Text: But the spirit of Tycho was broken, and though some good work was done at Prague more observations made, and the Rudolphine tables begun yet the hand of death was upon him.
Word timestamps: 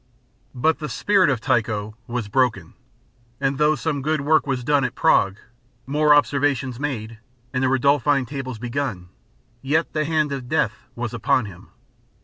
But 0.55 0.79
the 0.79 0.89
spirit 0.89 1.29
of 1.29 1.39
Tycho 1.41 1.95
was 2.07 2.27
broken, 2.27 2.73
and 3.39 3.59
though 3.59 3.75
some 3.75 4.01
good 4.01 4.21
work 4.21 4.47
was 4.47 4.63
done 4.63 4.83
at 4.83 4.95
Prague 4.95 5.37
more 5.85 6.15
observations 6.15 6.79
made, 6.79 7.19
and 7.53 7.61
the 7.61 7.67
Rudolphine 7.69 8.25
tables 8.25 8.57
begun 8.57 9.09
yet 9.61 9.93
the 9.93 10.05
hand 10.05 10.31
of 10.31 10.49
death 10.49 10.87
was 10.95 11.13
upon 11.13 11.45
him. 11.45 11.69